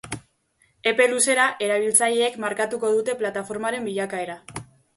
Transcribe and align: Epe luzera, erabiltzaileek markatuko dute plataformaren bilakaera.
Epe 0.91 1.05
luzera, 1.11 1.45
erabiltzaileek 1.67 2.41
markatuko 2.47 2.93
dute 2.97 3.17
plataformaren 3.23 3.89
bilakaera. 3.93 4.43